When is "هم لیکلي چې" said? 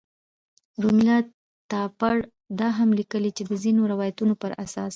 2.77-3.43